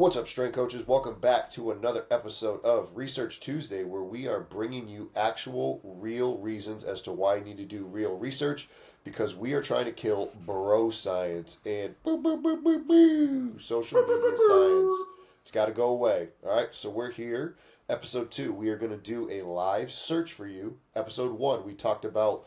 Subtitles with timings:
[0.00, 0.88] What's up, strength coaches?
[0.88, 6.38] Welcome back to another episode of Research Tuesday, where we are bringing you actual, real
[6.38, 8.66] reasons as to why you need to do real research
[9.04, 14.00] because we are trying to kill bro science and boo, boo, boo, boo, boo, social
[14.00, 14.94] media science.
[15.42, 16.28] It's got to go away.
[16.46, 17.56] All right, so we're here.
[17.90, 20.78] Episode two, we are going to do a live search for you.
[20.96, 22.46] Episode one, we talked about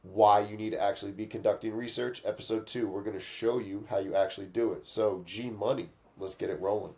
[0.00, 2.22] why you need to actually be conducting research.
[2.24, 4.86] Episode two, we're going to show you how you actually do it.
[4.86, 6.92] So, G Money, let's get it rolling.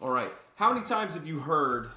[0.00, 0.32] All right.
[0.56, 1.88] How many times have you heard,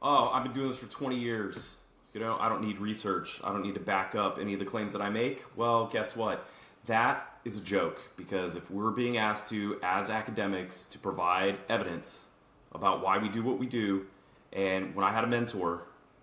[0.00, 1.76] oh, I've been doing this for 20 years.
[2.12, 3.40] You know, I don't need research.
[3.44, 5.44] I don't need to back up any of the claims that I make.
[5.54, 6.48] Well, guess what?
[6.86, 12.24] That is a joke because if we're being asked to, as academics, to provide evidence
[12.72, 14.06] about why we do what we do,
[14.52, 15.82] and when I had a mentor,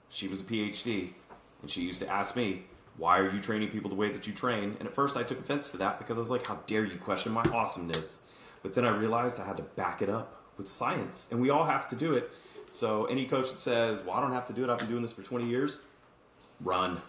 [0.09, 1.13] she was a PhD,
[1.61, 2.63] and she used to ask me,
[2.97, 4.75] why are you training people the way that you train?
[4.79, 6.97] And at first I took offense to that because I was like, how dare you
[6.97, 8.21] question my awesomeness?
[8.63, 11.65] But then I realized I had to back it up with science, and we all
[11.65, 12.31] have to do it.
[12.71, 14.69] So any coach that says, "Well, I don't have to do it.
[14.69, 15.79] I've been doing this for 20 years,"
[16.61, 17.01] run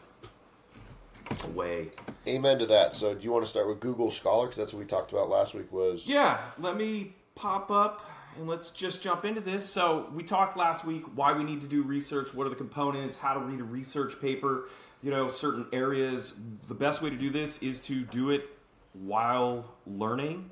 [1.45, 1.91] away.
[2.29, 2.95] Amen to that.
[2.95, 5.31] So, do you want to start with Google Scholar because that's what we talked about
[5.31, 5.73] last week?
[5.73, 8.05] Was Yeah, let me pop up
[8.37, 9.69] and let's just jump into this.
[9.69, 13.17] So we talked last week why we need to do research, what are the components,
[13.17, 14.69] how to read a research paper,
[15.03, 16.35] you know, certain areas.
[16.69, 18.49] The best way to do this is to do it
[18.93, 20.51] while learning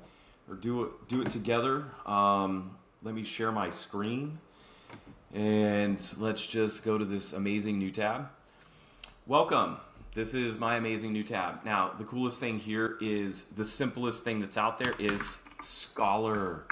[0.49, 1.85] or do it do it together.
[2.05, 4.39] Um, let me share my screen
[5.33, 8.29] and let's just go to this amazing new tab.
[9.25, 9.77] Welcome.
[10.13, 11.65] This is my amazing new tab.
[11.65, 16.67] Now, the coolest thing here is the simplest thing that's out there is Scholar.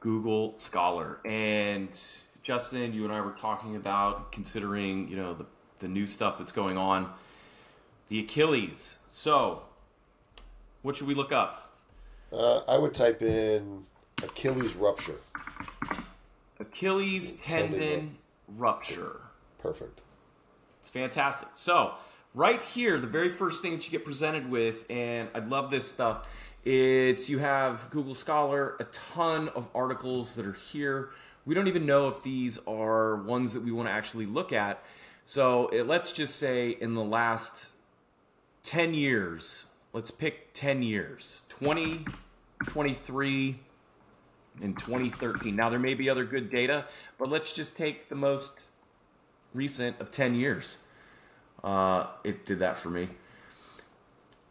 [0.00, 1.20] Google Scholar.
[1.24, 1.88] And
[2.42, 5.46] Justin, you and I were talking about considering, you know, the,
[5.78, 7.08] the new stuff that's going on.
[8.08, 8.98] The Achilles.
[9.06, 9.62] So,
[10.82, 11.71] what should we look up?
[12.32, 13.84] Uh, I would type in
[14.22, 15.16] Achilles rupture.
[16.58, 18.18] Achilles Tendon tendon
[18.48, 19.20] rupture.
[19.58, 20.02] Perfect.
[20.80, 21.48] It's fantastic.
[21.54, 21.94] So,
[22.34, 25.88] right here, the very first thing that you get presented with, and I love this
[25.88, 26.28] stuff,
[26.64, 31.10] it's you have Google Scholar, a ton of articles that are here.
[31.44, 34.82] We don't even know if these are ones that we want to actually look at.
[35.24, 37.72] So, it, let's just say in the last
[38.64, 42.06] 10 years, let's pick 10 years 20,
[42.64, 43.58] 23,
[44.60, 45.56] in 2013.
[45.56, 46.84] Now, there may be other good data,
[47.18, 48.68] but let's just take the most
[49.54, 50.76] recent of 10 years.
[51.64, 53.08] Uh, it did that for me.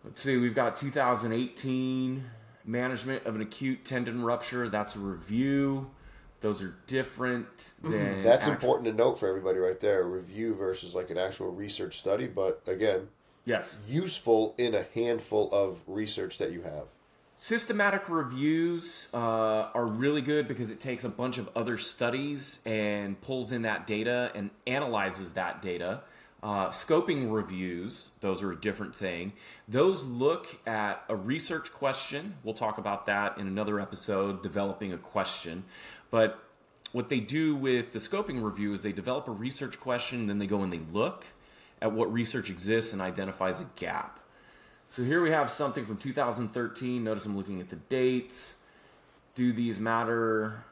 [0.03, 2.23] Let's see, we've got 2018
[2.66, 4.67] management of an acute tendon rupture.
[4.69, 5.91] That's a review.
[6.39, 8.23] Those are different than.
[8.23, 10.03] That's act- important to note for everybody right there.
[10.05, 13.09] Review versus like an actual research study, but again,
[13.45, 13.78] Yes.
[13.88, 16.88] useful in a handful of research that you have.
[17.44, 23.19] Systematic reviews uh, are really good because it takes a bunch of other studies and
[23.19, 26.02] pulls in that data and analyzes that data.
[26.44, 29.34] Uh, scoping reviews, those are a different thing.
[29.68, 32.35] Those look at a research question.
[32.44, 35.63] We'll talk about that in another episode, developing a question.
[36.12, 36.44] But
[36.91, 40.46] what they do with the scoping review is they develop a research question, then they
[40.46, 41.25] go and they look
[41.81, 44.19] at what research exists and identifies a gap.
[44.91, 47.02] So here we have something from 2013.
[47.02, 48.56] Notice I'm looking at the dates.
[49.35, 50.66] Do these matter?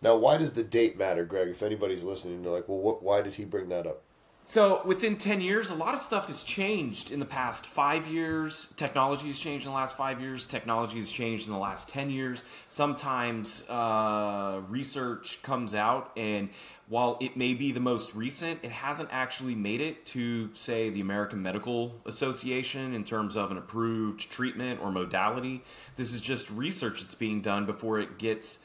[0.00, 1.48] Now, why does the date matter, Greg?
[1.48, 4.00] If anybody's listening, they're like, well, what, why did he bring that up?
[4.44, 8.72] So within 10 years, a lot of stuff has changed in the past five years.
[8.76, 10.46] Technology has changed in the last five years.
[10.46, 12.42] Technology has changed in the last 10 years.
[12.68, 16.50] Sometimes uh, research comes out, and
[16.88, 21.00] while it may be the most recent, it hasn't actually made it to, say, the
[21.00, 25.62] American Medical Association in terms of an approved treatment or modality.
[25.96, 28.58] This is just research that's being done before it gets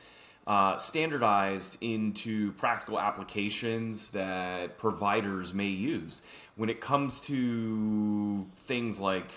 [0.47, 6.21] uh, standardized into practical applications that providers may use.
[6.55, 9.29] When it comes to things like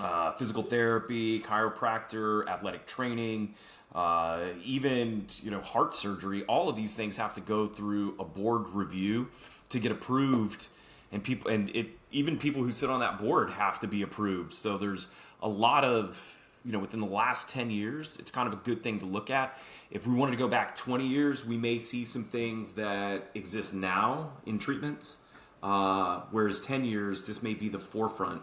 [0.00, 3.54] uh, physical therapy, chiropractor, athletic training,
[3.94, 8.24] uh, even you know heart surgery, all of these things have to go through a
[8.24, 9.28] board review
[9.68, 10.68] to get approved,
[11.12, 14.54] and people and it even people who sit on that board have to be approved.
[14.54, 15.08] So there's
[15.42, 16.37] a lot of
[16.68, 19.30] you know within the last 10 years it's kind of a good thing to look
[19.30, 19.58] at.
[19.90, 23.74] If we wanted to go back 20 years we may see some things that exist
[23.74, 25.16] now in treatments
[25.62, 28.42] uh, whereas 10 years this may be the forefront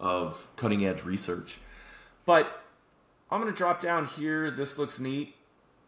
[0.00, 1.58] of cutting edge research.
[2.24, 2.62] But
[3.30, 4.50] i'm going to drop down here.
[4.50, 5.34] This looks neat.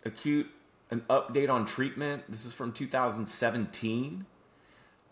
[0.04, 0.50] Acute
[0.90, 2.24] an update on treatment.
[2.28, 4.26] This is from 2017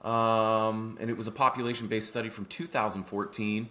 [0.02, 3.68] um, and it was a population based study from 2014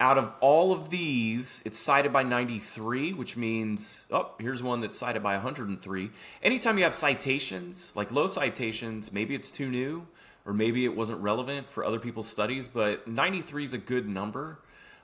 [0.00, 4.98] out of all of these, it's cited by 93, which means, oh, here's one that's
[4.98, 6.10] cited by 103.
[6.42, 10.06] Anytime you have citations, like low citations, maybe it's too new
[10.46, 14.58] or maybe it wasn't relevant for other people's studies, but 93 is a good number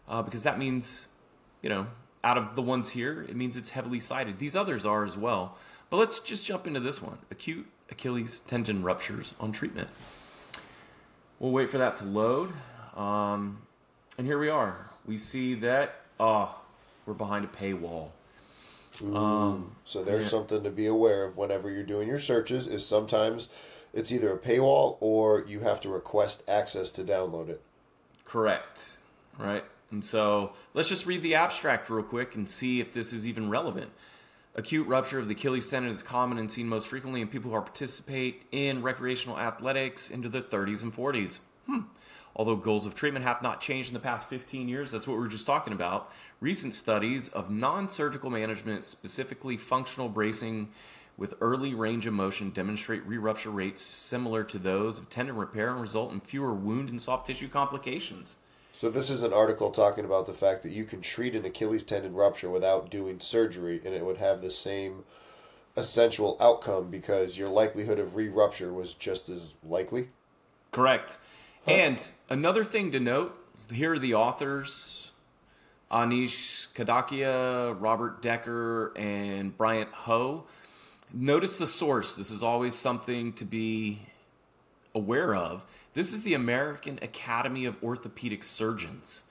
[0.09, 1.07] uh, because that means,
[1.61, 1.87] you know,
[2.25, 4.39] out of the ones here, it means it's heavily cited.
[4.39, 5.59] These others are as well.
[5.91, 9.89] But let's just jump into this one acute Achilles tendon ruptures on treatment.
[11.39, 12.51] We'll wait for that to load.
[12.97, 13.59] Um,
[14.19, 14.91] and here we are.
[15.07, 16.55] We see that, oh,
[17.05, 18.11] we're behind a paywall.
[19.15, 20.31] Um, so there's yeah.
[20.31, 23.51] something to be aware of whenever you're doing your searches is sometimes
[23.93, 27.61] it's either a paywall or you have to request access to download it.
[28.25, 28.97] Correct.
[29.39, 29.65] Right.
[29.91, 33.51] And so let's just read the abstract real quick and see if this is even
[33.51, 33.91] relevant.
[34.55, 37.61] Acute rupture of the Achilles tendon is common and seen most frequently in people who
[37.61, 41.41] participate in recreational athletics into their 30s and 40s.
[41.67, 41.81] Hmm.
[42.37, 45.21] Although goals of treatment have not changed in the past 15 years, that's what we
[45.21, 46.13] were just talking about.
[46.41, 50.69] Recent studies of non surgical management, specifically functional bracing
[51.17, 55.71] with early range of motion, demonstrate re rupture rates similar to those of tendon repair
[55.71, 58.37] and result in fewer wound and soft tissue complications.
[58.75, 61.83] So this is an article talking about the fact that you can treat an Achilles
[61.83, 65.05] tendon rupture without doing surgery, and it would have the same
[65.75, 70.09] essential outcome because your likelihood of re-rupture was just as likely.
[70.73, 71.17] Correct.
[71.67, 73.37] And another thing to note:
[73.73, 75.11] here are the authors:
[75.91, 80.47] Anish Kadakia, Robert Dekker, and Bryant Ho.
[81.13, 82.15] Notice the source.
[82.15, 84.01] This is always something to be
[84.95, 85.65] aware of.
[85.95, 89.25] This is the American Academy of Orthopedic Surgeons.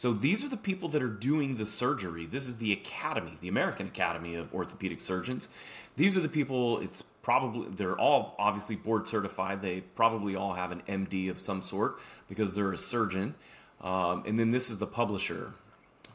[0.00, 2.24] So these are the people that are doing the surgery.
[2.24, 5.50] This is the Academy, the American Academy of Orthopedic Surgeons.
[5.96, 9.60] These are the people, it's probably, they're all obviously board certified.
[9.60, 11.98] They probably all have an MD of some sort
[12.30, 13.34] because they're a surgeon.
[13.82, 15.52] Um, and then this is the publisher,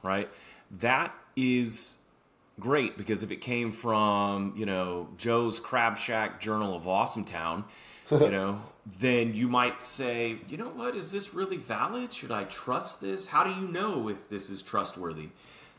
[0.01, 0.31] right?
[0.79, 1.99] That is
[2.59, 7.65] great because if it came from, you know, Joe's Crab Shack Journal of Awesometown,
[8.11, 8.61] you know,
[8.99, 12.13] then you might say, you know what, is this really valid?
[12.13, 13.27] Should I trust this?
[13.27, 15.29] How do you know if this is trustworthy?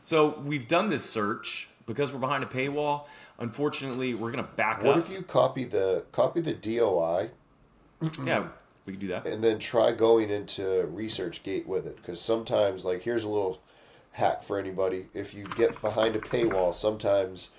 [0.01, 3.05] So we've done this search because we're behind a paywall.
[3.39, 4.95] Unfortunately, we're going to back what up.
[4.95, 7.31] What if you copy the copy the DOI?
[8.23, 8.47] yeah,
[8.85, 9.25] we can do that.
[9.25, 10.61] And then try going into
[10.93, 13.61] ResearchGate with it because sometimes, like, here's a little
[14.11, 17.51] hack for anybody: if you get behind a paywall, sometimes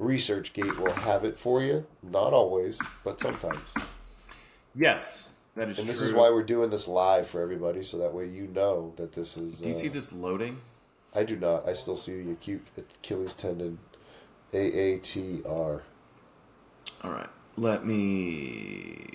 [0.00, 1.86] ResearchGate will have it for you.
[2.02, 3.60] Not always, but sometimes.
[4.74, 6.08] Yes, that is true and this true.
[6.08, 9.36] is why we're doing this live for everybody, so that way you know that this
[9.36, 9.58] is.
[9.58, 10.60] Do you uh, see this loading?
[11.14, 11.68] I do not.
[11.68, 13.78] I still see the acute Achilles tendon,
[14.52, 15.82] AATR.
[17.04, 19.08] All right, let me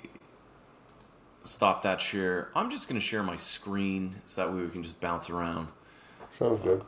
[1.44, 2.50] stop that share.
[2.56, 5.70] I'm just going to share my screen so that way we can just bounce around.
[6.38, 6.84] Sounds good.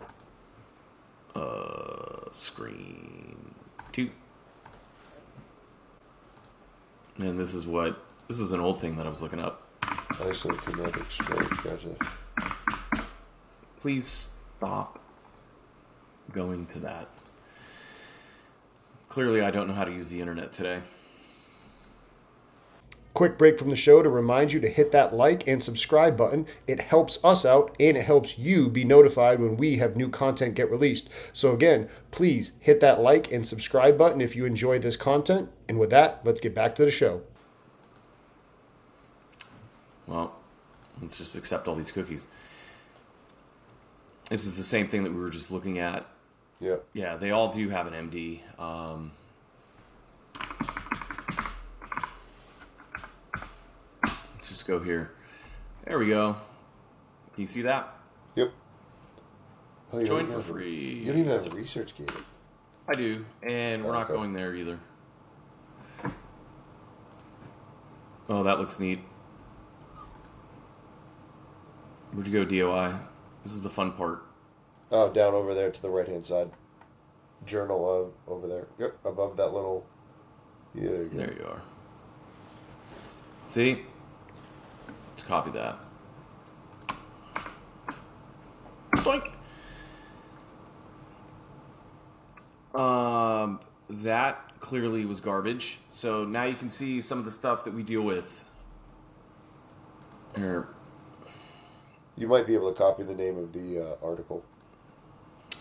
[1.36, 3.56] Uh, screen
[3.92, 4.10] two.
[7.18, 9.63] And this is what this is an old thing that I was looking up.
[9.81, 12.95] Isokinetic strength, gotcha.
[13.79, 14.99] Please stop
[16.31, 17.09] going to that.
[19.07, 20.81] Clearly, I don't know how to use the internet today.
[23.15, 26.45] Quick break from the show to remind you to hit that like and subscribe button.
[26.67, 30.53] It helps us out and it helps you be notified when we have new content
[30.53, 31.09] get released.
[31.33, 35.50] So, again, please hit that like and subscribe button if you enjoy this content.
[35.67, 37.24] And with that, let's get back to the show.
[40.10, 40.34] Well,
[41.01, 42.28] let's just accept all these cookies.
[44.30, 46.06] This is the same thing that we were just looking at.
[46.60, 46.78] Yeah.
[46.94, 48.42] Yeah, they all do have an MD.
[48.60, 49.12] Um,
[54.04, 55.12] let's just go here.
[55.86, 56.36] There we go.
[57.36, 57.96] Can you see that?
[58.36, 58.51] Yep.
[59.94, 61.01] Oh, Join for free.
[61.04, 62.24] You don't even have a ResearchGate.
[62.88, 64.80] I do, and we're oh, not going there either.
[68.28, 69.00] Oh, that looks neat.
[72.12, 72.96] Where'd you go, DOI?
[73.44, 74.25] This is the fun part.
[74.92, 76.50] Oh, down over there to the right hand side.
[77.46, 78.68] Journal of over there.
[78.80, 79.86] Yep, above that little.
[80.74, 81.62] Yeah, there you, there you are.
[83.42, 83.82] See?
[85.12, 85.78] Let's copy that.
[88.96, 89.32] Boink.
[92.74, 95.80] Um, that clearly was garbage.
[95.89, 98.50] So now you can see some of the stuff that we deal with.
[100.36, 100.68] Here,
[102.19, 104.43] you might be able to copy the name of the uh, article.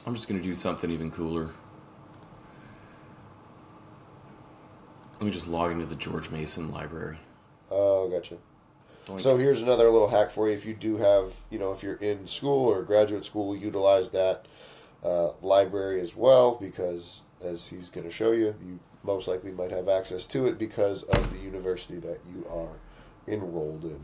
[0.04, 1.50] I'm just going to do something even cooler.
[5.14, 7.18] Let me just log into the George Mason library.
[7.70, 8.38] Oh, gotcha.
[9.06, 9.20] Doink.
[9.20, 10.54] So here's another little hack for you.
[10.54, 14.46] If you do have, you know, if you're in school or graduate school, utilize that
[15.04, 19.70] uh, library as well because, as he's going to show you, you most likely might
[19.70, 22.78] have access to it because of the university that you are
[23.32, 24.00] enrolled in.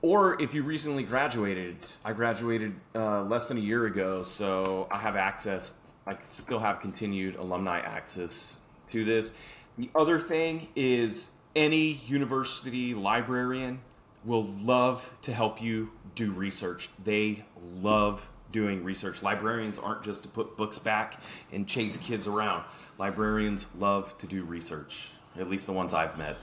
[0.00, 4.98] Or if you recently graduated, I graduated uh, less than a year ago, so I
[4.98, 5.74] have access.
[6.06, 9.32] I still have continued alumni access to this.
[9.76, 13.80] The other thing is any university librarian
[14.24, 16.88] will love to help you do research.
[17.02, 17.44] They
[17.80, 19.22] love doing research.
[19.22, 21.20] Librarians aren't just to put books back
[21.52, 22.64] and chase kids around.
[22.98, 25.10] Librarians love to do research.
[25.38, 26.38] At least the ones I've met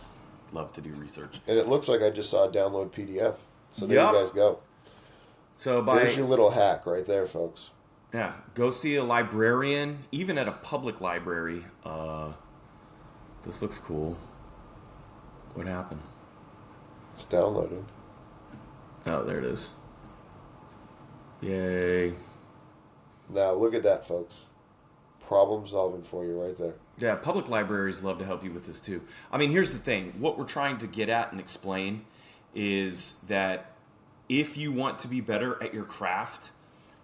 [0.56, 1.40] love to do research.
[1.48, 3.36] And it looks like I just saw a download PDF.
[3.72, 4.14] So there Yep.
[4.14, 4.60] you guys go.
[5.58, 7.70] So by There's your little hack right there, folks.
[8.14, 11.66] Yeah, go see a librarian, even at a public library.
[11.84, 12.32] Uh,
[13.44, 14.18] this looks cool.
[15.54, 16.02] What happened?
[17.14, 17.84] It's downloaded.
[19.06, 19.76] Oh, there it is.
[21.42, 22.14] Yay.
[23.30, 24.48] Now look at that, folks.
[25.20, 26.76] Problem solving for you right there.
[26.98, 29.02] Yeah, public libraries love to help you with this too.
[29.32, 32.06] I mean, here's the thing what we're trying to get at and explain
[32.54, 33.74] is that
[34.30, 36.52] if you want to be better at your craft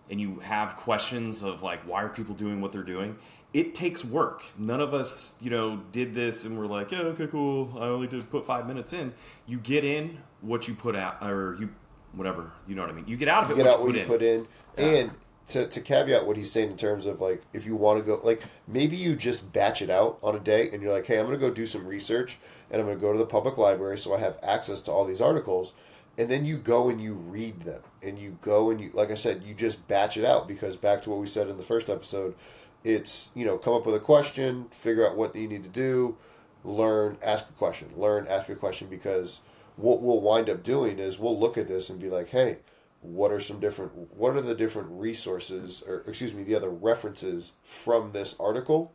[0.10, 3.18] and you have questions of like, why are people doing what they're doing?
[3.54, 4.44] It takes work.
[4.58, 7.74] None of us, you know, did this and we're like, yeah, okay, cool.
[7.78, 9.14] I only did put five minutes in.
[9.46, 11.70] You get in what you put out, or you,
[12.14, 13.08] whatever, you know what I mean.
[13.08, 14.46] You get out of it Get what out you what put you in.
[14.46, 15.04] put in.
[15.04, 15.12] And
[15.52, 18.20] to, to caveat what he's saying in terms of like, if you want to go,
[18.24, 21.26] like, maybe you just batch it out on a day and you're like, hey, I'm
[21.26, 22.40] going to go do some research
[22.70, 25.06] and I'm going to go to the public library so I have access to all
[25.06, 25.74] these articles.
[26.18, 27.82] And then you go and you read them.
[28.04, 31.02] And you go and you, like I said, you just batch it out because back
[31.04, 32.36] to what we said in the first episode,
[32.84, 36.18] it's, you know, come up with a question, figure out what you need to do,
[36.64, 39.42] learn, ask a question, learn, ask a question because
[39.78, 42.58] what we'll wind up doing is we'll look at this and be like, hey,
[43.02, 47.54] what are some different what are the different resources or excuse me the other references
[47.64, 48.94] from this article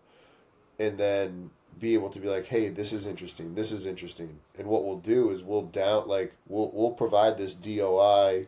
[0.79, 4.67] and then be able to be like hey this is interesting this is interesting and
[4.67, 8.47] what we'll do is we'll down like we'll we'll provide this DOI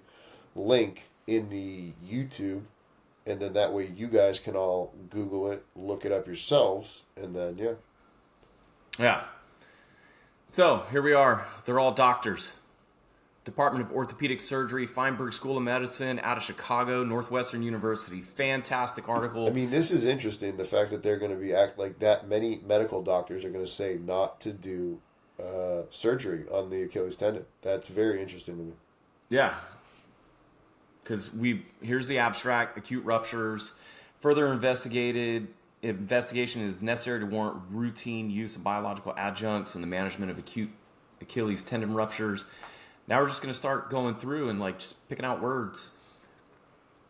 [0.54, 2.62] link in the YouTube
[3.26, 7.34] and then that way you guys can all google it look it up yourselves and
[7.34, 7.74] then yeah
[8.98, 9.24] Yeah.
[10.48, 11.46] So here we are.
[11.64, 12.52] They're all doctors.
[13.48, 18.20] Department of Orthopedic Surgery, Feinberg School of Medicine, out of Chicago, Northwestern University.
[18.20, 19.46] Fantastic article.
[19.46, 20.58] I mean, this is interesting.
[20.58, 23.64] The fact that they're going to be act like that many medical doctors are going
[23.64, 25.00] to say not to do
[25.40, 27.46] uh, surgery on the Achilles tendon.
[27.62, 28.72] That's very interesting to me.
[29.30, 29.54] Yeah.
[31.02, 33.72] Because we here's the abstract: acute ruptures.
[34.20, 35.48] Further investigated
[35.80, 40.70] investigation is necessary to warrant routine use of biological adjuncts in the management of acute
[41.22, 42.44] Achilles tendon ruptures.
[43.08, 45.92] Now we're just going to start going through and like just picking out words.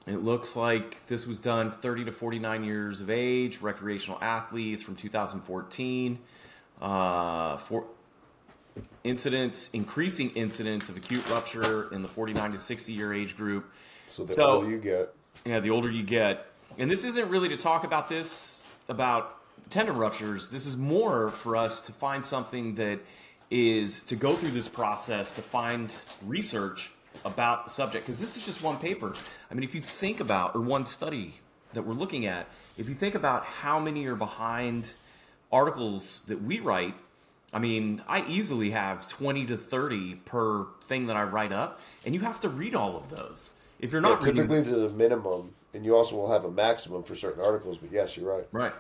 [0.07, 4.97] It looks like this was done 30 to 49 years of age, recreational athletes from
[4.97, 6.19] 2014.
[6.81, 7.85] Uh, for,
[9.03, 13.71] incidents, increasing incidents of acute rupture in the 49 to 60 year age group.
[14.07, 15.15] So the So- older you get,
[15.45, 16.47] Yeah, the older you get.
[16.79, 19.37] And this isn't really to talk about this, about
[19.71, 20.49] tendon ruptures.
[20.49, 23.01] This is more for us to find something that
[23.51, 25.95] is to go through this process to find
[26.27, 26.91] research
[27.25, 28.07] about the subject.
[28.07, 29.15] Because this is just one paper.
[29.51, 31.35] I mean, if you think about, or one study
[31.73, 34.95] that we're looking at, if you think about how many are behind
[35.51, 36.95] articles that we write,
[37.53, 42.15] I mean, I easily have 20 to 30 per thing that I write up, and
[42.15, 43.55] you have to read all of those.
[43.81, 47.03] If you're not reading typically there's a minimum, and you also will have a maximum
[47.05, 47.79] for certain articles.
[47.79, 48.47] But yes, you're right.
[48.53, 48.75] Right.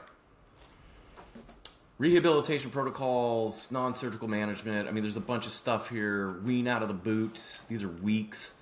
[1.98, 4.88] Rehabilitation protocols, non surgical management.
[4.88, 6.38] I mean, there's a bunch of stuff here.
[6.44, 7.64] Wean out of the boot.
[7.68, 8.54] These are weeks.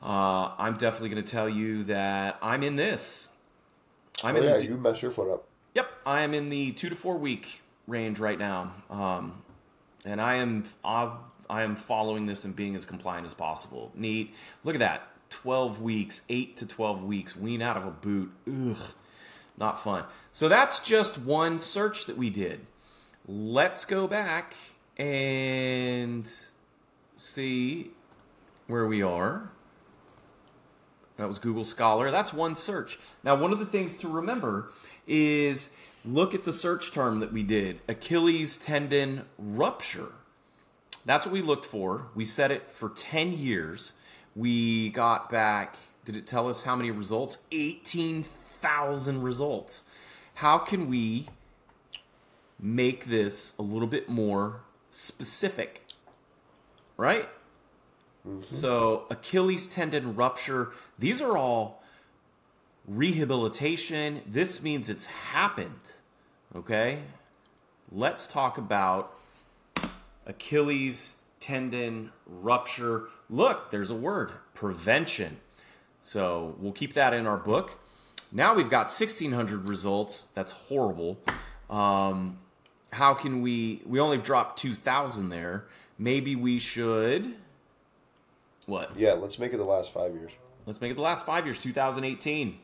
[0.00, 3.28] Uh, I'm definitely going to tell you that I'm in this.
[4.22, 5.48] I'm Oh, in yeah, the, you mess your foot up.
[5.74, 9.42] Yep, I am in the two to four week range right now, um,
[10.04, 13.90] and I am I am following this and being as compliant as possible.
[13.96, 14.32] Neat.
[14.62, 15.08] Look at that.
[15.30, 17.34] Twelve weeks, eight to twelve weeks.
[17.36, 18.30] Wean out of a boot.
[18.48, 18.76] Ugh,
[19.56, 20.04] not fun.
[20.32, 22.66] So that's just one search that we did.
[23.26, 24.54] Let's go back
[24.96, 26.30] and
[27.16, 27.90] see
[28.66, 29.50] where we are.
[31.16, 32.10] That was Google Scholar.
[32.10, 32.98] That's one search.
[33.22, 34.70] Now, one of the things to remember
[35.06, 35.70] is
[36.04, 40.12] look at the search term that we did Achilles tendon rupture.
[41.04, 42.08] That's what we looked for.
[42.14, 43.92] We set it for 10 years.
[44.34, 47.38] We got back, did it tell us how many results?
[47.52, 48.43] 18,000
[49.22, 49.84] results.
[50.36, 51.28] How can we
[52.58, 55.84] make this a little bit more specific?
[56.96, 57.28] Right?
[58.26, 58.54] Mm-hmm.
[58.54, 61.82] So, Achilles tendon rupture, these are all
[62.86, 64.22] rehabilitation.
[64.26, 65.92] This means it's happened.
[66.56, 67.00] Okay?
[67.92, 69.14] Let's talk about
[70.26, 73.08] Achilles tendon rupture.
[73.28, 75.38] Look, there's a word prevention.
[76.02, 77.78] So, we'll keep that in our book.
[78.36, 80.26] Now we've got 1600 results.
[80.34, 81.20] That's horrible.
[81.70, 82.38] Um,
[82.92, 83.80] how can we?
[83.86, 85.66] We only dropped 2000 there.
[85.98, 87.36] Maybe we should.
[88.66, 88.98] What?
[88.98, 90.32] Yeah, let's make it the last five years.
[90.66, 92.58] Let's make it the last five years, 2018.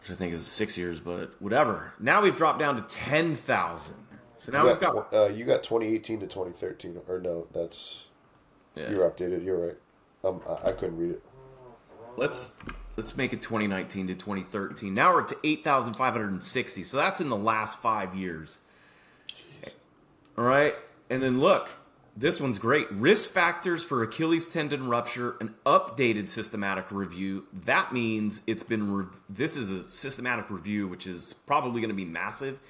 [0.00, 1.94] Which I think is six years, but whatever.
[2.00, 3.94] Now we've dropped down to 10,000.
[4.38, 5.10] So now you we've got.
[5.10, 7.46] tw- uh, you got 2018 to 2013, or no?
[7.54, 8.06] That's
[8.74, 8.90] Yeah.
[8.90, 9.44] you're updated.
[9.44, 9.76] You're right.
[10.24, 11.22] Um, I, I couldn't read it.
[12.16, 12.52] Let's
[12.96, 14.94] let's make it 2019 to 2013.
[14.94, 16.82] Now we're up to 8,560.
[16.82, 18.58] So that's in the last five years.
[20.36, 20.74] All right,
[21.08, 21.70] and then look,
[22.16, 22.90] this one's great.
[22.90, 27.46] Risk factors for Achilles tendon rupture, an updated systematic review.
[27.52, 28.94] That means it's been.
[28.94, 32.60] Rev- this is a systematic review, which is probably going to be massive.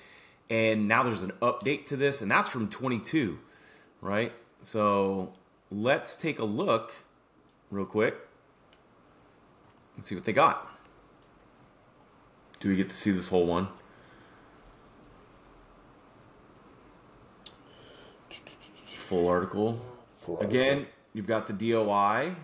[0.50, 3.38] And now there's an update to this, and that's from 22,
[4.02, 4.32] right?
[4.60, 5.32] So
[5.70, 6.92] let's take a look
[7.70, 8.16] real quick.
[9.96, 10.70] Let's see what they got.
[12.60, 13.68] Do we get to see this whole one?
[18.86, 19.80] Full article.
[20.08, 22.34] Full Again, you've got the DOI.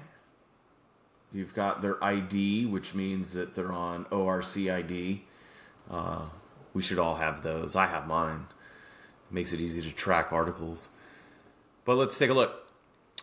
[1.33, 5.21] You've got their ID, which means that they're on ORCID.
[5.91, 6.27] Uh,
[6.75, 7.75] we should all have those.
[7.75, 8.47] I have mine.
[9.31, 10.91] Makes it easy to track articles.
[11.85, 12.70] But let's take a look.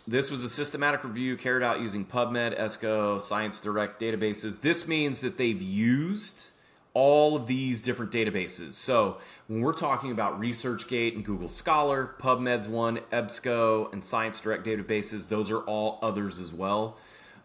[0.09, 4.61] This was a systematic review carried out using PubMed, EBSCO, Science Direct databases.
[4.61, 6.51] This means that they've used
[6.93, 8.73] all of these different databases.
[8.73, 14.65] So when we're talking about ResearchGate and Google Scholar, PubMed's one, EBSCO, and Science Direct
[14.65, 16.95] databases, those are all others as well.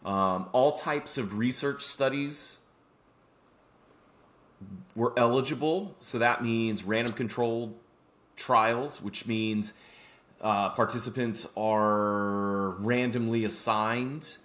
[0.04, 2.59] Um, all types of research studies
[4.94, 5.96] were eligible.
[5.98, 7.75] So that means random controlled
[8.37, 9.75] trials, which means
[10.42, 14.38] uh, participants are randomly assigned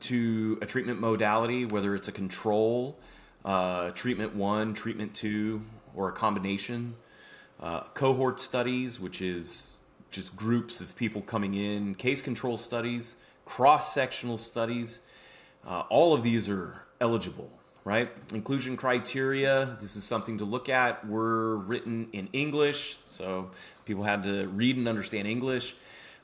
[0.00, 2.98] to a treatment modality, whether it's a control,
[3.44, 5.62] uh, treatment one, treatment two,
[5.94, 6.94] or a combination.
[7.58, 13.94] Uh, cohort studies, which is just groups of people coming in, case control studies, cross
[13.94, 15.00] sectional studies.
[15.66, 17.50] Uh, all of these are eligible,
[17.84, 18.10] right?
[18.32, 23.50] Inclusion criteria, this is something to look at, were written in English, so
[23.84, 25.74] people had to read and understand English.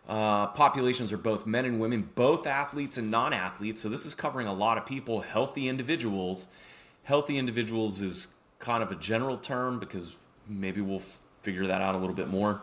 [0.09, 4.15] Uh, populations are both men and women, both athletes and non athletes, so this is
[4.15, 6.47] covering a lot of people, healthy individuals.
[7.03, 10.15] Healthy individuals is kind of a general term because
[10.49, 12.63] maybe we'll f- figure that out a little bit more.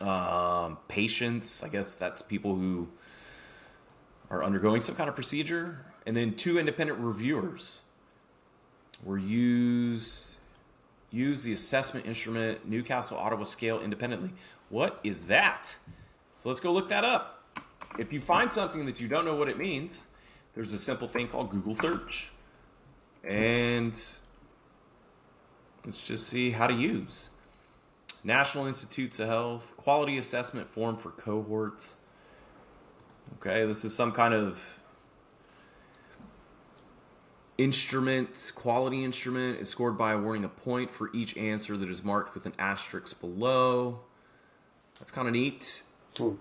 [0.00, 2.88] Um, patients, I guess that's people who
[4.30, 7.80] are undergoing some kind of procedure, and then two independent reviewers
[9.04, 10.32] were used
[11.12, 14.30] use the assessment instrument Newcastle Ottawa scale independently.
[14.70, 15.76] What is that?
[16.34, 17.44] So let's go look that up.
[17.98, 20.06] If you find something that you don't know what it means,
[20.54, 22.32] there's a simple thing called Google search.
[23.22, 23.92] And
[25.84, 27.28] let's just see how to use.
[28.24, 31.96] National Institutes of Health, quality assessment form for cohorts.
[33.34, 34.80] Okay, this is some kind of
[37.62, 42.34] instrument, quality instrument is scored by awarding a point for each answer that is marked
[42.34, 44.00] with an asterisk below.
[44.98, 45.82] That's kind of neat.
[46.16, 46.34] Hmm.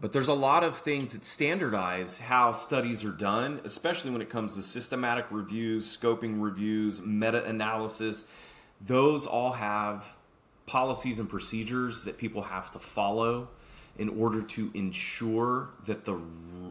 [0.00, 4.30] But there's a lot of things that standardize how studies are done, especially when it
[4.30, 8.24] comes to systematic reviews, scoping reviews, meta analysis.
[8.80, 10.16] Those all have
[10.64, 13.48] policies and procedures that people have to follow
[14.00, 16.18] in order to ensure that the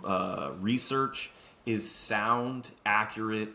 [0.03, 1.29] uh, research
[1.63, 3.49] is sound, accurate,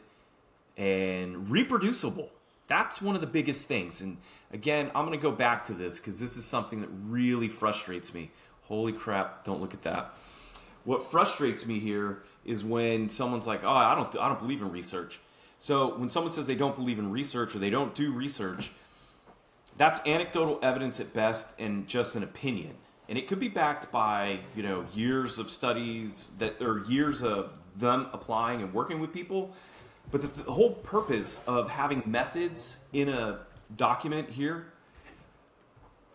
[0.76, 2.30] and reproducible.
[2.68, 4.00] That's one of the biggest things.
[4.00, 4.16] And
[4.52, 8.14] again, I'm going to go back to this because this is something that really frustrates
[8.14, 8.30] me.
[8.62, 10.14] Holy crap, don't look at that.
[10.84, 14.70] What frustrates me here is when someone's like, "Oh, I don't I don't believe in
[14.70, 15.18] research."
[15.58, 18.70] So, when someone says they don't believe in research or they don't do research,
[19.78, 22.74] that's anecdotal evidence at best and just an opinion.
[23.08, 27.58] And it could be backed by, you know, years of studies that or years of
[27.76, 29.54] them applying and working with people.
[30.10, 33.40] But the, the whole purpose of having methods in a
[33.76, 34.66] document here,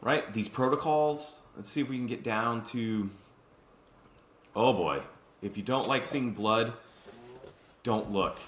[0.01, 0.31] right?
[0.33, 3.09] These protocols, let's see if we can get down to
[4.55, 5.01] Oh boy.
[5.41, 6.73] If you don't like seeing blood,
[7.83, 8.39] don't look.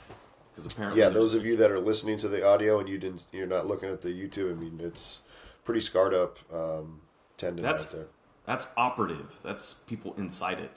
[0.52, 3.26] Because apparently Yeah, those of you that are listening to the audio and you didn't,
[3.32, 4.52] you're not looking at the YouTube.
[4.52, 5.22] I mean, it's
[5.64, 7.02] pretty scarred up um,
[7.38, 8.08] tendon That's- right there.
[8.46, 9.40] That's operative.
[9.44, 10.72] That's people inside it.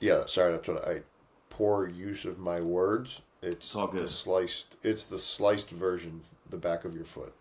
[0.00, 1.02] Yeah, sorry, that's what I
[1.50, 3.20] poor use of my words.
[3.42, 4.04] It's all good.
[4.04, 4.76] the sliced.
[4.82, 7.34] It's the sliced version, the back of your foot.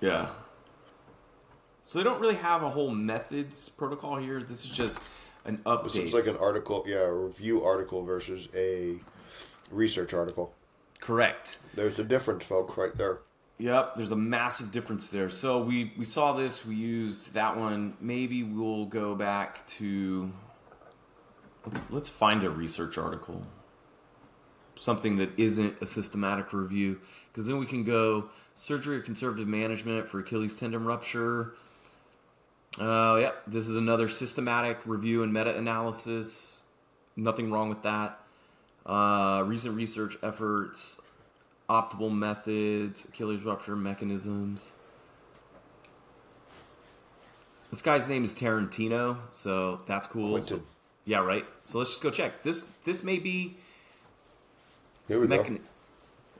[0.00, 0.28] Yeah.
[1.86, 4.42] So they don't really have a whole methods protocol here.
[4.42, 4.98] This is just
[5.44, 5.92] an update.
[5.92, 8.96] This looks like an article, yeah, a review article versus a
[9.70, 10.52] research article.
[11.00, 11.58] Correct.
[11.74, 13.18] There's a difference, folks, right there.
[13.58, 15.30] Yep, there's a massive difference there.
[15.30, 17.96] So we we saw this, we used that one.
[18.00, 20.32] Maybe we'll go back to
[21.64, 23.42] let's let's find a research article.
[24.74, 27.00] Something that isn't a systematic review
[27.32, 31.54] because then we can go surgery or conservative management for Achilles tendon rupture.
[32.80, 36.64] Uh, yeah, this is another systematic review and meta-analysis.
[37.14, 38.18] Nothing wrong with that.
[38.84, 40.98] Uh, recent research efforts
[41.68, 44.72] optimal methods, Achilles rupture mechanisms.
[47.70, 50.40] This guy's name is Tarantino, so that's cool.
[50.40, 50.62] So-
[51.06, 51.44] yeah, right.
[51.64, 52.42] So let's just go check.
[52.42, 53.56] This this may be
[55.08, 55.62] Here we mechan- go.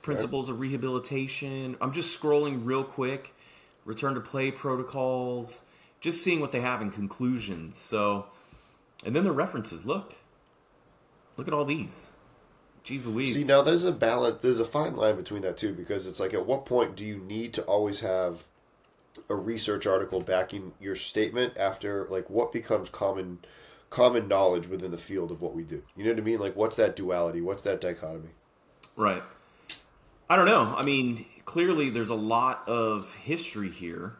[0.01, 1.75] principles of rehabilitation.
[1.81, 3.35] I'm just scrolling real quick.
[3.83, 5.61] Return to play protocols.
[6.01, 7.77] Just seeing what they have in conclusions.
[7.77, 8.27] So,
[9.03, 9.85] and then the references.
[9.85, 10.15] Look,
[11.37, 12.13] look at all these.
[12.85, 13.33] Jeez Louise.
[13.33, 14.41] See, now there's a balance.
[14.41, 17.17] There's a fine line between that too, because it's like, at what point do you
[17.17, 18.43] need to always have
[19.27, 23.39] a research article backing your statement after, like, what becomes common
[23.89, 25.81] common knowledge within the field of what we do?
[25.95, 26.39] You know what I mean?
[26.39, 27.41] Like, what's that duality?
[27.41, 28.29] What's that dichotomy?
[28.95, 29.23] Right.
[30.29, 30.75] I don't know.
[30.75, 34.13] I mean, clearly there's a lot of history here.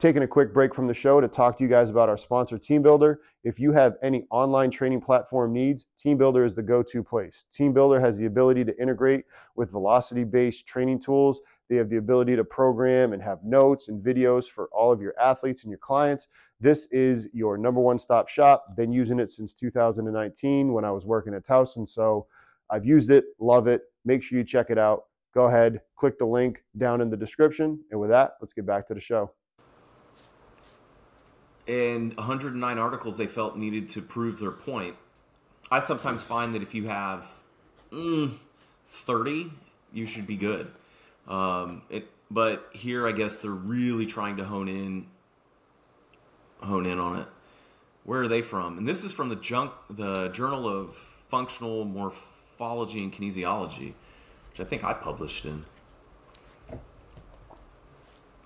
[0.00, 2.56] Taking a quick break from the show to talk to you guys about our sponsor,
[2.56, 3.16] TeamBuildr.
[3.44, 7.44] If you have any online training platform needs, TeamBuildr is the go to place.
[7.54, 11.40] TeamBuildr has the ability to integrate with velocity based training tools.
[11.68, 15.12] They have the ability to program and have notes and videos for all of your
[15.20, 16.28] athletes and your clients.
[16.60, 18.74] This is your number one stop shop.
[18.78, 21.86] Been using it since 2019 when I was working at Towson.
[21.86, 22.26] So
[22.70, 23.82] I've used it, love it.
[24.06, 25.02] Make sure you check it out.
[25.34, 27.78] Go ahead, click the link down in the description.
[27.90, 29.30] And with that, let's get back to the show.
[31.70, 34.96] And 109 articles they felt needed to prove their point.
[35.70, 37.30] I sometimes find that if you have
[37.92, 38.32] mm,
[38.88, 39.52] 30,
[39.92, 40.68] you should be good.
[41.28, 45.06] Um, it, but here, I guess they're really trying to hone in,
[46.60, 47.28] hone in on it.
[48.02, 48.76] Where are they from?
[48.76, 53.92] And this is from the junk, the Journal of Functional Morphology and Kinesiology,
[54.50, 55.64] which I think I published in.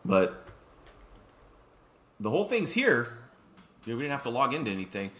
[0.04, 0.43] But
[2.20, 3.08] the whole thing's here.
[3.86, 5.10] We didn't have to log into anything.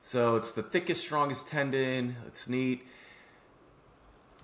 [0.00, 2.16] So it's the thickest, strongest tendon.
[2.26, 2.86] It's neat.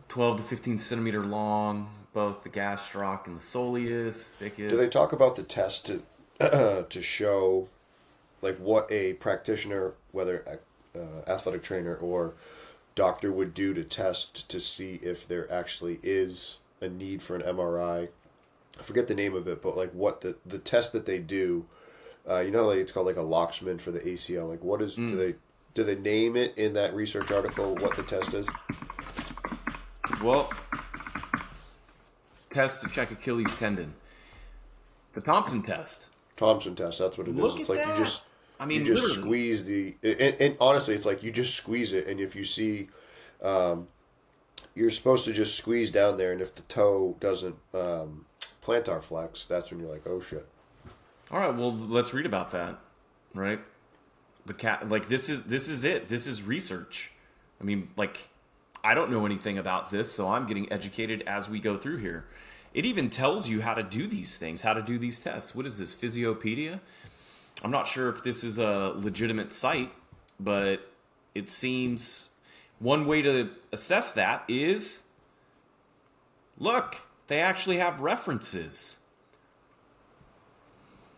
[0.08, 4.32] 12 to 15 centimeter long, both the gastroc and the soleus.
[4.32, 4.68] Thickest.
[4.68, 6.02] Do they talk about the test to
[6.90, 7.68] to show
[8.42, 10.60] like what a practitioner, whether
[10.94, 12.34] uh, athletic trainer or
[12.94, 17.42] doctor, would do to test to see if there actually is a need for an
[17.42, 18.08] MRI?
[18.78, 21.64] I forget the name of it, but like what the the test that they do.
[22.28, 24.48] Uh, you know, like it's called like a Lachman for the ACL.
[24.48, 25.34] Like, what is do they
[25.74, 27.74] do they name it in that research article?
[27.76, 28.48] What the test is?
[30.22, 30.52] Well,
[32.52, 33.94] test to check Achilles tendon.
[35.14, 36.08] The Thompson test.
[36.36, 36.98] Thompson test.
[36.98, 37.36] That's what it is.
[37.36, 37.98] Look It's at like that.
[37.98, 38.22] you just
[38.60, 39.22] I mean, you just literally.
[39.22, 42.88] squeeze the and, and honestly it's like you just squeeze it and if you see
[43.42, 43.88] um,
[44.74, 48.24] you're supposed to just squeeze down there and if the toe doesn't um,
[48.64, 50.46] plantar flex that's when you're like oh shit
[51.32, 52.78] All right, well, let's read about that,
[53.34, 53.58] right?
[54.44, 56.06] The cat, like this is this is it.
[56.08, 57.10] This is research.
[57.58, 58.28] I mean, like,
[58.84, 62.26] I don't know anything about this, so I'm getting educated as we go through here.
[62.74, 65.54] It even tells you how to do these things, how to do these tests.
[65.54, 66.80] What is this, Physiopedia?
[67.62, 69.92] I'm not sure if this is a legitimate site,
[70.38, 70.86] but
[71.34, 72.28] it seems
[72.78, 75.02] one way to assess that is
[76.58, 78.98] look, they actually have references.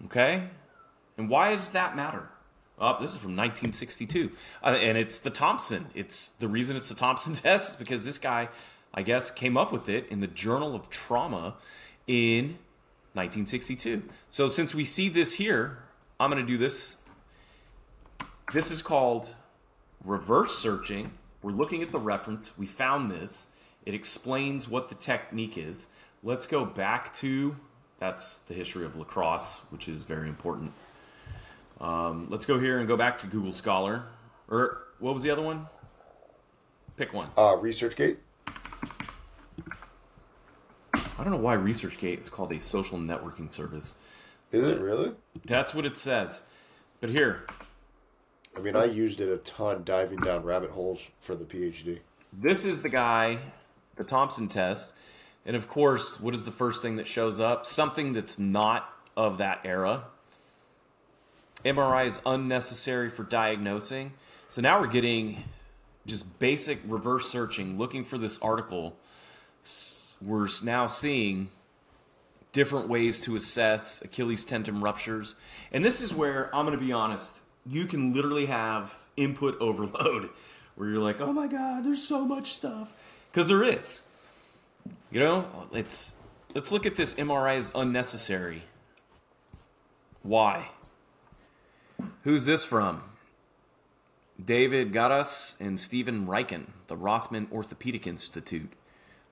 [0.06, 0.48] Okay?
[1.16, 2.28] And why does that matter?
[2.78, 4.32] Oh, this is from 1962.
[4.62, 5.86] Uh, and it's the Thompson.
[5.94, 8.48] It's the reason it's the Thompson test is because this guy,
[8.92, 11.54] I guess, came up with it in the Journal of Trauma
[12.06, 12.58] in
[13.14, 14.02] 1962.
[14.28, 15.78] So since we see this here,
[16.18, 16.96] I'm going to do this.
[18.52, 19.28] This is called
[20.04, 21.12] reverse searching.
[21.42, 22.58] We're looking at the reference.
[22.58, 23.46] We found this.
[23.86, 25.86] It explains what the technique is.
[26.22, 27.54] Let's go back to
[27.98, 30.72] that's the history of lacrosse, which is very important.
[31.80, 34.02] Um, let's go here and go back to Google Scholar.
[34.48, 35.66] Or what was the other one?
[36.96, 37.28] Pick one.
[37.36, 38.16] uh, ResearchGate
[40.94, 43.94] I I don't know why ResearchGate is called a social networking service.
[44.52, 45.12] Is it really?
[45.46, 46.42] That's what it says.
[47.00, 47.44] But here,
[48.56, 52.00] I mean, I used it a ton diving down rabbit holes for the PhD.
[52.32, 53.38] this is the guy,
[53.96, 54.94] the Thompson test.
[55.46, 57.66] And of course, what is the first thing that shows up?
[57.66, 60.04] Something that's not of that era.
[61.64, 64.12] MRI is unnecessary for diagnosing.
[64.48, 65.42] So now we're getting
[66.06, 68.96] just basic reverse searching, looking for this article.
[70.22, 71.48] We're now seeing
[72.52, 75.34] different ways to assess Achilles tendon ruptures.
[75.72, 80.30] And this is where I'm going to be honest, you can literally have input overload
[80.76, 82.94] where you're like, "Oh my god, there's so much stuff."
[83.32, 84.02] Cuz there is.
[85.10, 86.14] You know, let's
[86.54, 88.62] let's look at this MRI is unnecessary.
[90.22, 90.70] Why?
[92.22, 93.02] Who's this from?
[94.42, 98.72] David Garras and Steven Raikin, the Rothman Orthopedic Institute.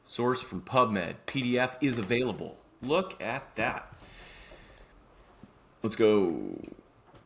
[0.04, 1.14] Source from PubMed.
[1.26, 2.58] PDF is available.
[2.82, 3.94] Look at that.
[5.82, 6.60] Let's go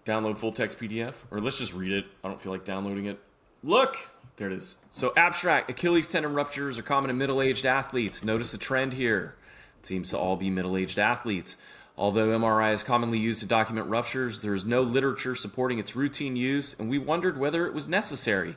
[0.05, 2.07] download full text PDF, or let's just read it.
[2.23, 3.19] I don't feel like downloading it.
[3.63, 4.77] Look, there it is.
[4.91, 8.25] So, abstract Achilles tendon ruptures are common in middle aged athletes.
[8.25, 9.35] Notice a trend here.
[9.81, 11.57] It seems to all be middle aged athletes.
[11.99, 16.37] Although MRI is commonly used to document ruptures, there is no literature supporting its routine
[16.37, 18.57] use, and we wondered whether it was necessary.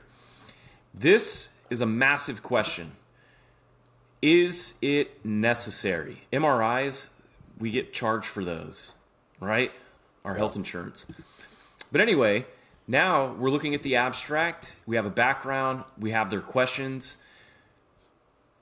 [0.94, 2.92] This is a massive question.
[4.22, 6.24] Is it necessary?
[6.34, 7.12] MRIs,
[7.58, 8.94] we get charged for those,
[9.40, 9.72] right?
[10.26, 11.06] Our health insurance.
[11.94, 12.46] But anyway,
[12.90, 14.76] now we're looking at the abstract.
[14.88, 17.18] We have a background, we have their questions.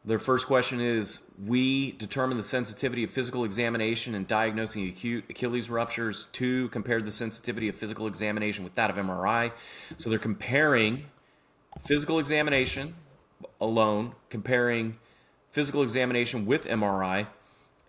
[0.04, 5.70] Their first question is We determined the sensitivity of physical examination in diagnosing acute Achilles
[5.70, 6.28] ruptures.
[6.34, 9.52] Two, compared the sensitivity of physical examination with that of MRI.
[9.96, 11.06] So they're comparing
[11.86, 12.96] physical examination
[13.62, 14.98] alone, comparing
[15.52, 17.28] physical examination with MRI,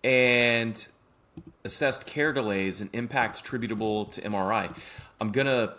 [0.04, 0.88] and
[1.64, 4.74] assessed care delays and impact attributable to MRI.
[5.20, 5.74] I'm going to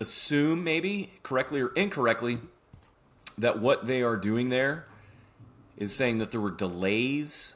[0.00, 2.38] assume, maybe correctly or incorrectly,
[3.38, 4.86] that what they are doing there
[5.76, 7.54] is saying that there were delays,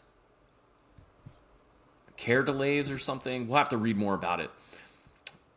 [2.17, 3.49] care delays or something.
[3.49, 4.51] We'll have to read more about it.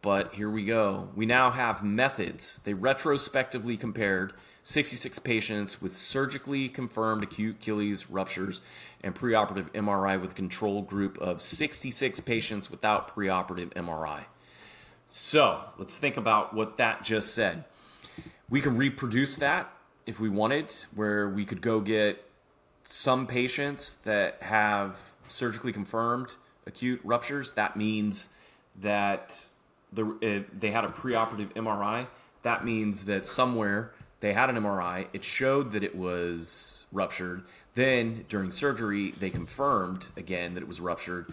[0.01, 1.09] But here we go.
[1.15, 2.59] We now have methods.
[2.63, 8.61] They retrospectively compared 66 patients with surgically confirmed acute Achilles ruptures
[9.01, 14.25] and preoperative MRI with control group of 66 patients without preoperative MRI.
[15.15, 17.65] So let's think about what that just said.
[18.49, 19.71] We can reproduce that
[20.07, 22.27] if we wanted, where we could go get
[22.83, 27.53] some patients that have surgically confirmed acute ruptures.
[27.53, 28.29] That means
[28.81, 29.49] that
[29.91, 32.07] the, uh, they had a preoperative MRI.
[32.41, 35.05] That means that somewhere they had an MRI.
[35.13, 37.43] It showed that it was ruptured.
[37.75, 41.31] Then during surgery, they confirmed again that it was ruptured.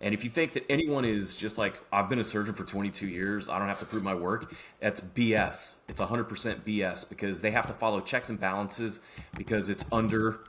[0.00, 3.08] And if you think that anyone is just like, I've been a surgeon for 22
[3.08, 5.76] years, I don't have to prove my work, that's BS.
[5.88, 6.26] It's 100%
[6.60, 9.00] BS because they have to follow checks and balances
[9.36, 10.40] because it's under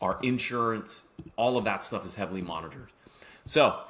[0.00, 1.08] our insurance.
[1.36, 2.90] All of that stuff is heavily monitored.
[3.44, 3.80] So,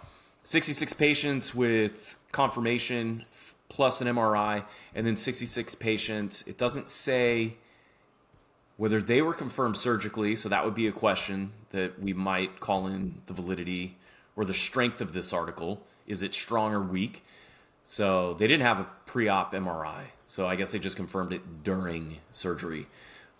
[0.42, 3.25] 66 patients with confirmation
[3.69, 4.64] plus an MRI,
[4.95, 6.42] and then 66 patients.
[6.47, 7.57] It doesn't say
[8.77, 12.87] whether they were confirmed surgically, so that would be a question that we might call
[12.87, 13.97] in the validity
[14.37, 15.85] or the strength of this article.
[16.07, 17.25] Is it strong or weak?
[17.85, 21.64] So they didn't have a pre op MRI, so I guess they just confirmed it
[21.64, 22.87] during surgery.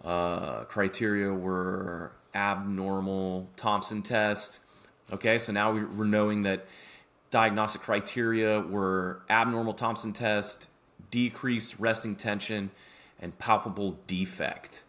[0.04, 4.61] Uh, criteria were abnormal Thompson test.
[5.12, 6.66] Okay, so now we're knowing that
[7.30, 10.70] diagnostic criteria were abnormal Thompson test,
[11.11, 12.70] decreased resting tension,
[13.20, 14.85] and palpable defect.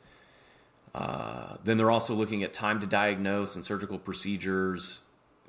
[0.93, 4.99] Uh, then they're also looking at time to diagnose and surgical procedures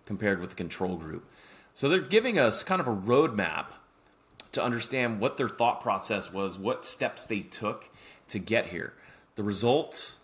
[0.09, 1.31] compared with the control group.
[1.75, 3.66] So they're giving us kind of a roadmap
[4.53, 7.90] to understand what their thought process was, what steps they took
[8.29, 8.94] to get here.
[9.37, 10.16] The result,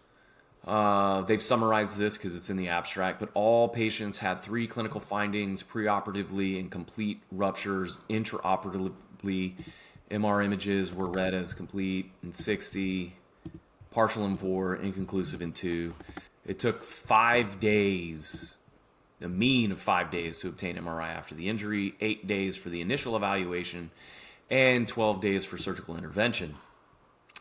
[0.67, 5.01] uh, they've summarized this because it's in the abstract, but all patients had three clinical
[5.01, 7.99] findings preoperatively and complete ruptures.
[8.09, 9.53] Intraoperatively,
[10.11, 13.15] MR images were read as complete in 60,
[13.91, 15.93] partial in four, inconclusive in two.
[16.47, 18.59] It took five days,
[19.21, 22.81] a mean of five days to obtain MRI after the injury, eight days for the
[22.81, 23.91] initial evaluation,
[24.51, 26.55] and 12 days for surgical intervention.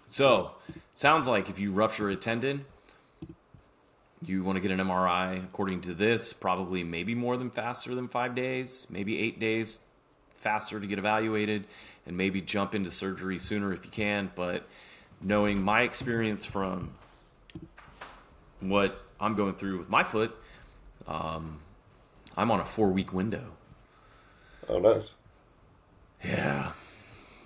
[0.08, 0.52] So,
[0.96, 2.66] sounds like if you rupture a tendon,
[4.26, 5.44] you want to get an MRI.
[5.44, 9.80] According to this, probably maybe more than faster than five days, maybe eight days
[10.36, 11.66] faster to get evaluated,
[12.06, 14.32] and maybe jump into surgery sooner if you can.
[14.36, 14.68] But
[15.22, 16.92] knowing my experience from
[18.60, 20.36] what I'm going through with my foot,
[21.08, 21.60] um,
[22.38, 23.44] I'm on a four week window.
[24.70, 25.14] Oh, nice.
[26.24, 26.72] Yeah.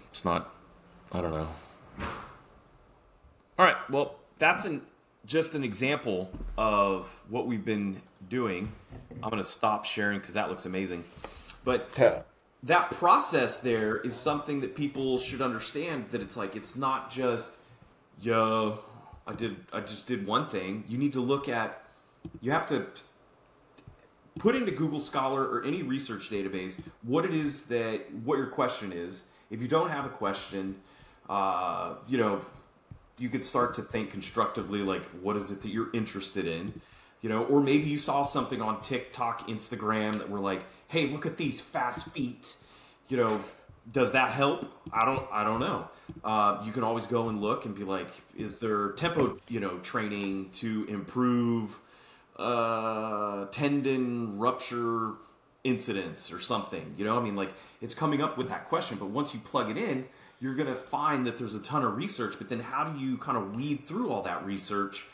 [0.09, 0.53] It's not,
[1.11, 1.49] I don't know.
[3.59, 3.77] All right.
[3.89, 4.81] Well, that's an,
[5.25, 8.71] just an example of what we've been doing.
[9.23, 11.03] I'm going to stop sharing because that looks amazing.
[11.63, 12.21] But Yeah.
[12.63, 17.57] that process there is something that people should understand that it's like it's not just
[18.19, 18.79] yo
[19.27, 21.83] i did i just did one thing you need to look at
[22.41, 22.83] you have to
[24.37, 28.91] put into google scholar or any research database what it is that what your question
[28.91, 29.23] is.
[29.49, 30.75] If you don't have a question
[31.29, 32.41] uh, you know
[33.17, 36.79] you could start to think constructively like what is it that you're interested in?
[37.21, 41.25] You know or maybe you saw something on tiktok instagram that were like hey look
[41.25, 42.55] at these fast feet.
[43.07, 43.41] You know
[43.91, 44.69] does that help?
[44.91, 45.87] I don't i don't know.
[46.23, 49.77] Uh, you can always go and look and be like is there tempo you know
[49.79, 51.79] training to improve
[52.37, 55.13] uh, tendon rupture
[55.63, 59.09] incidents or something you know i mean like it's coming up with that question but
[59.09, 60.05] once you plug it in
[60.39, 63.17] you're going to find that there's a ton of research but then how do you
[63.17, 65.05] kind of weed through all that research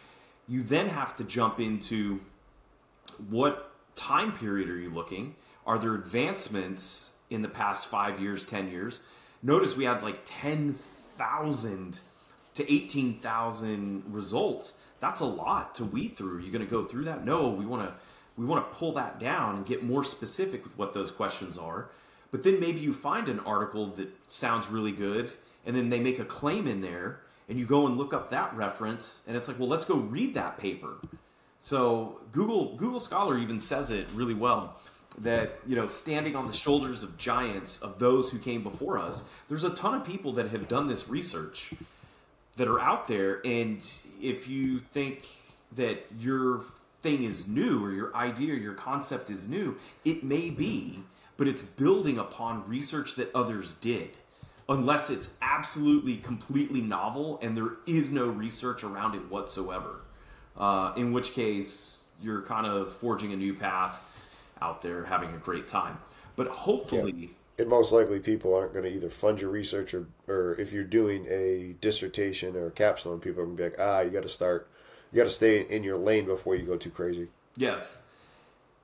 [0.48, 2.20] you then have to jump into
[3.30, 5.36] what time period are you looking?
[5.66, 9.00] Are there advancements in the past five years, 10 years?
[9.42, 12.00] Notice we had like 10,000
[12.56, 14.74] to 18,000 results.
[15.04, 16.40] That's a lot to weed through.
[16.40, 17.26] You're going to go through that?
[17.26, 17.94] No, we want to
[18.38, 21.90] we want to pull that down and get more specific with what those questions are.
[22.32, 25.34] But then maybe you find an article that sounds really good
[25.66, 28.56] and then they make a claim in there and you go and look up that
[28.56, 30.94] reference and it's like, "Well, let's go read that paper."
[31.60, 34.78] So Google Google Scholar even says it really well
[35.18, 39.26] that you know standing on the shoulders of giants of those who came before us.
[39.50, 41.74] There's a ton of people that have done this research
[42.58, 43.84] that are out there, and
[44.22, 45.28] if you think
[45.76, 46.64] that your
[47.02, 51.00] thing is new or your idea or your concept is new, it may be,
[51.36, 54.18] but it's building upon research that others did.
[54.70, 60.02] Unless it's absolutely completely novel and there is no research around it whatsoever
[60.58, 64.02] uh, in which case you're kind of forging a new path
[64.62, 65.98] out there, having a great time.
[66.36, 70.56] But hopefully, And most likely, people aren't going to either fund your research or, or
[70.60, 74.02] if you're doing a dissertation or a capstone, people are going to be like, ah,
[74.02, 74.68] you got to start,
[75.12, 77.28] you got to stay in your lane before you go too crazy.
[77.56, 78.00] yes.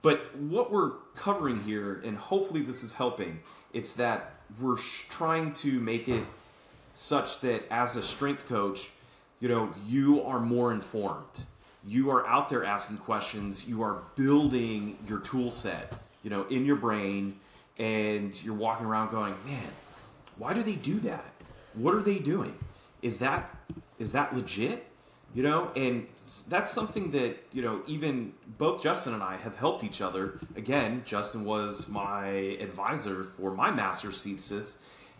[0.01, 3.41] But what we're covering here, and hopefully this is helping,
[3.73, 6.23] it's that we're trying to make it
[6.93, 8.89] such that as a strength coach,
[9.41, 11.45] you know, you are more informed.
[11.85, 13.67] You are out there asking questions.
[13.67, 17.39] You are building your tool set, you know, in your brain,
[17.79, 19.71] and you're walking around going, man,
[20.37, 21.33] why do they do that?
[21.73, 22.55] What are they doing?
[23.01, 23.55] Is that
[23.97, 24.85] is that legit?
[25.35, 26.07] You know, and
[26.47, 27.81] that's something that you know.
[27.87, 30.39] Even both Justin and I have helped each other.
[30.55, 32.27] Again, Justin was my
[32.59, 34.79] advisor for my master's thesis,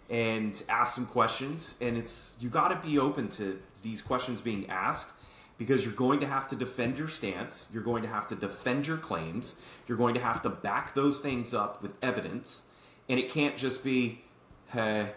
[0.09, 1.75] and asked some questions.
[1.79, 5.11] And it's you got to be open to these questions being asked
[5.59, 7.67] because you're going to have to defend your stance.
[7.71, 9.59] You're going to have to defend your claims.
[9.87, 12.63] You're going to have to back those things up with evidence,
[13.07, 14.23] and it can't just be,
[14.69, 15.11] "Hey,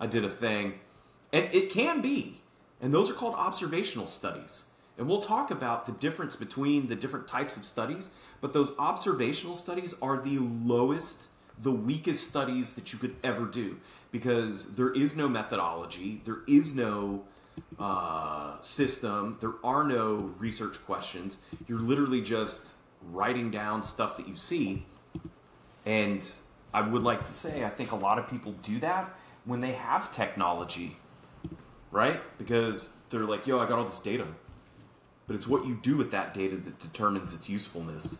[0.00, 0.78] I did a thing,"
[1.30, 2.40] and it can be.
[2.80, 4.64] And those are called observational studies.
[4.96, 8.10] And we'll talk about the difference between the different types of studies,
[8.40, 11.26] but those observational studies are the lowest,
[11.60, 13.78] the weakest studies that you could ever do
[14.12, 17.24] because there is no methodology, there is no
[17.78, 21.38] uh, system, there are no research questions.
[21.66, 22.74] You're literally just
[23.10, 24.86] writing down stuff that you see.
[25.84, 26.28] And
[26.72, 29.14] I would like to say, I think a lot of people do that
[29.44, 30.96] when they have technology
[31.94, 32.20] right?
[32.38, 34.26] Because they're like, yo, I got all this data.
[35.26, 38.18] But it's what you do with that data that determines its usefulness.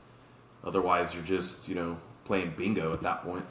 [0.63, 3.45] Otherwise, you're just, you know, playing bingo at that point.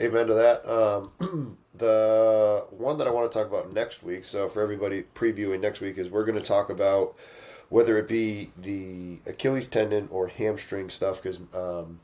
[0.00, 0.68] Amen to that.
[0.68, 5.60] Um, the one that I want to talk about next week, so for everybody previewing
[5.60, 7.16] next week, is we're going to talk about
[7.68, 12.00] whether it be the Achilles tendon or hamstring stuff, because um,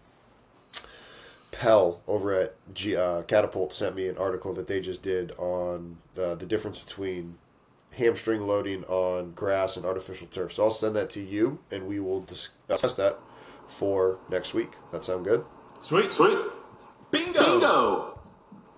[1.53, 5.99] Pell over at G, uh, Catapult sent me an article that they just did on
[6.19, 7.39] uh, the difference between
[7.97, 10.53] hamstring loading on grass and artificial turf.
[10.53, 13.19] So I'll send that to you, and we will discuss that
[13.67, 14.73] for next week.
[14.93, 15.45] That sound good?
[15.81, 16.11] Sweet.
[16.13, 16.39] Sweet.
[17.11, 17.61] Bingo.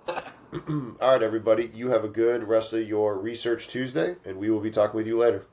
[0.06, 0.22] Bingo!
[0.68, 1.70] All right, everybody.
[1.74, 5.06] You have a good rest of your Research Tuesday, and we will be talking with
[5.06, 5.48] you later.